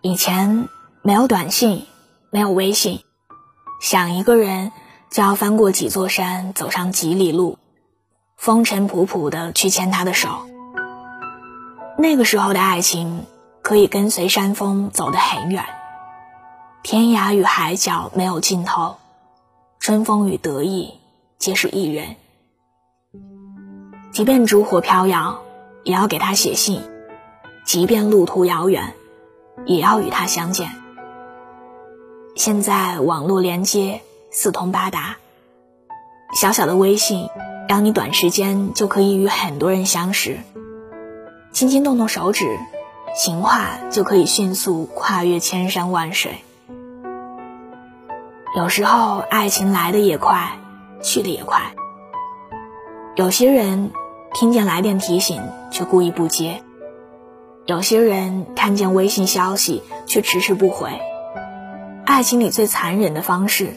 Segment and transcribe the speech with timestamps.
[0.00, 0.68] 以前
[1.02, 1.86] 没有短信，
[2.30, 3.00] 没有微信，
[3.80, 4.70] 想一个人
[5.10, 7.58] 就要翻过几座山，走上几里路，
[8.36, 10.46] 风尘仆仆的去牵他的手。
[11.98, 13.24] 那个时候的爱情，
[13.60, 15.64] 可以跟随山峰走得很远，
[16.84, 18.98] 天涯与海角没有尽头，
[19.80, 20.94] 春风与得意
[21.38, 22.14] 皆是一人。
[24.12, 25.40] 即便烛火飘摇，
[25.82, 26.82] 也要给他写信；
[27.64, 28.94] 即便路途遥远，
[29.66, 30.70] 也要与他相见。
[32.34, 35.16] 现在网络连接四通八达，
[36.34, 37.28] 小小的微信
[37.68, 40.38] 让你短时间就可以与很多人相识，
[41.52, 42.58] 轻轻动动手指，
[43.16, 46.36] 情话就可以迅速跨越千山万水。
[48.56, 50.58] 有时候，爱情来的也快，
[51.02, 51.74] 去的也快。
[53.16, 53.90] 有些人
[54.32, 56.62] 听见来电提醒却故意不接，
[57.68, 60.88] 有些人看见微信消息却迟迟不回。
[62.06, 63.76] 爱情里最残忍的方式，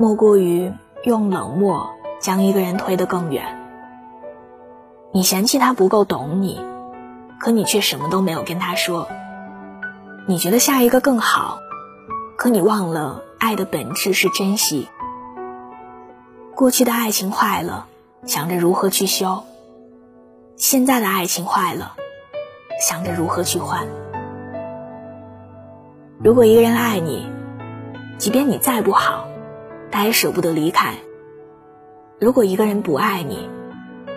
[0.00, 0.72] 莫过于
[1.04, 3.60] 用冷漠将一个人推得更远。
[5.12, 6.58] 你嫌弃他不够懂你，
[7.38, 9.06] 可你却什么都没有跟他说。
[10.26, 11.58] 你觉得下一个更好，
[12.38, 14.88] 可你忘了爱的本质是珍惜。
[16.54, 17.86] 过去的爱情坏了。
[18.24, 19.44] 想着如何去修，
[20.56, 21.94] 现在的爱情坏了，
[22.80, 23.86] 想着如何去换。
[26.18, 27.30] 如果一个人爱你，
[28.18, 29.26] 即便你再不好，
[29.90, 30.94] 他也舍不得离开；
[32.18, 33.48] 如果一个人不爱你，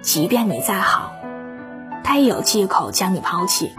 [0.00, 1.12] 即便你再好，
[2.04, 3.72] 他也有借口将你抛弃。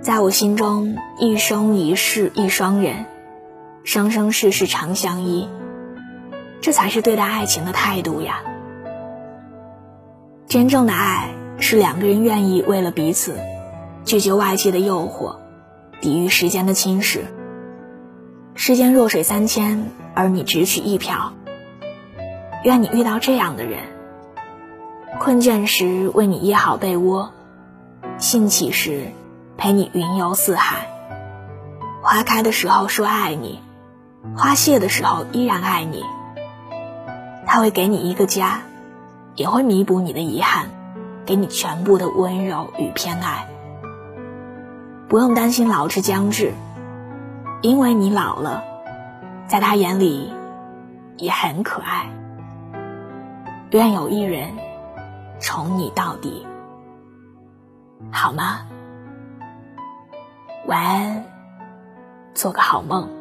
[0.00, 3.06] 在我心中，一生一世一双人，
[3.84, 5.48] 生生世世长相依。
[6.60, 8.40] 这才是对待爱情的态度呀！
[10.48, 11.28] 真正的爱
[11.58, 13.38] 是两个人愿意为了彼此，
[14.04, 15.36] 拒绝外界的诱惑，
[16.00, 17.20] 抵御时间的侵蚀。
[18.54, 21.32] 世间弱水三千，而你只取一瓢。
[22.64, 23.80] 愿你遇到这样的人：
[25.20, 27.32] 困倦时为你掖好被窝，
[28.18, 29.12] 兴起时
[29.56, 30.88] 陪你云游四海。
[32.02, 33.60] 花开的时候说爱你，
[34.36, 36.04] 花谢的时候依然爱你。
[37.46, 38.62] 他会给你一个家，
[39.34, 40.66] 也会弥补你的遗憾，
[41.28, 43.46] 给你全部的温柔与偏爱。
[45.10, 46.54] 不用担心老之将至，
[47.60, 48.64] 因为你老了，
[49.46, 50.32] 在他眼里
[51.18, 52.06] 也很可爱。
[53.72, 54.56] 愿有一人
[55.38, 56.46] 宠你到底，
[58.10, 58.60] 好吗？
[60.66, 61.24] 晚安，
[62.32, 63.17] 做个好梦。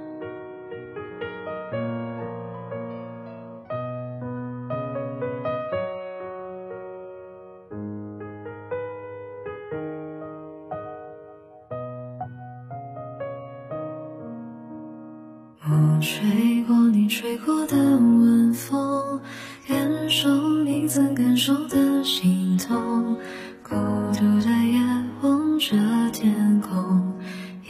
[16.10, 19.20] 吹过你吹过的晚风，
[19.68, 20.30] 感受
[20.64, 23.18] 你曾感受的心痛。
[23.62, 23.76] 孤
[24.14, 24.80] 独的夜
[25.22, 25.76] 望着
[26.14, 27.14] 天空，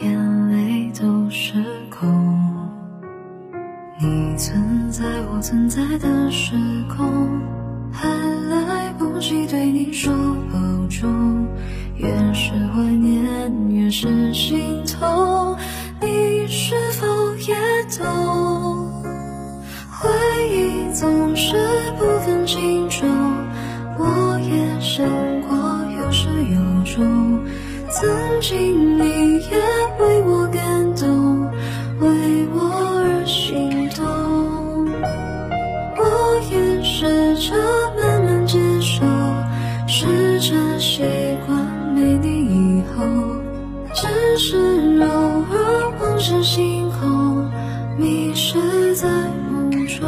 [0.00, 1.52] 眼泪都失
[1.90, 2.08] 控。
[4.00, 6.54] 你存在我存在的时
[6.96, 7.40] 空，
[7.90, 10.14] 还来不及对你说
[10.52, 11.44] 保重。
[11.96, 15.56] 越是怀念，越是心痛。
[16.00, 17.17] 你是否
[17.48, 17.54] 也
[17.98, 19.02] 懂？
[19.90, 20.08] 回
[20.50, 21.56] 忆总是
[21.98, 23.08] 不分轻重，
[23.96, 25.08] 我也想
[25.40, 25.56] 过
[25.98, 27.42] 有始有终。
[27.90, 28.06] 曾
[28.42, 29.56] 经你也
[29.98, 31.46] 为我感动，
[32.00, 32.58] 为我
[33.00, 34.04] 而心动。
[35.96, 36.02] 我
[36.52, 37.56] 也试着
[37.98, 39.06] 慢慢接受，
[39.86, 41.02] 试着习
[41.46, 41.58] 惯
[41.94, 43.02] 没你以后，
[43.94, 44.58] 只是
[45.00, 45.88] 偶尔。
[46.00, 46.87] 望着星，
[48.38, 49.08] 迷失在
[49.50, 50.06] 梦中。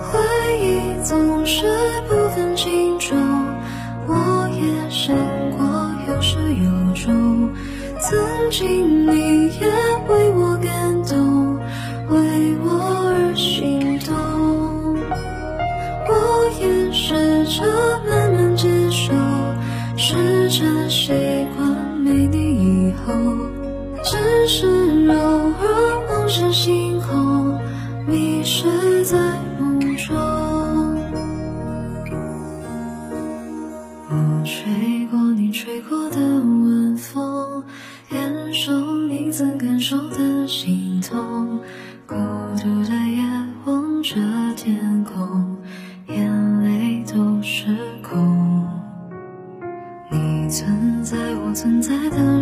[0.00, 1.66] 回忆总是
[2.08, 3.18] 不分轻重，
[4.06, 5.16] 我也想
[5.58, 5.66] 过
[6.06, 7.50] 有始有终。
[7.98, 8.16] 曾
[8.52, 8.95] 经
[20.66, 21.12] 的习
[21.56, 23.14] 惯没你以后
[24.02, 24.66] 只是
[25.08, 27.56] 偶尔梦是星空
[28.04, 29.16] 迷失在
[29.60, 30.16] 梦中
[34.08, 37.62] 我吹过你吹过的晚风
[38.10, 38.72] 感受
[39.06, 41.60] 你曾感受的心痛？
[42.06, 42.14] 孤
[42.56, 43.22] 独的夜
[43.64, 44.14] 望着
[44.56, 45.45] 天空。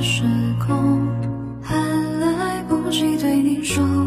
[0.00, 0.22] 时
[0.66, 1.08] 空
[1.62, 1.74] 还
[2.20, 4.03] 来不及对你说。